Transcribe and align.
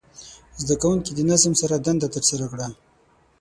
زده 0.61 0.75
کوونکي 0.81 1.11
د 1.13 1.19
نظم 1.31 1.53
سره 1.61 1.75
دنده 1.85 2.07
ترسره 2.15 2.45
کړه. 2.51 2.67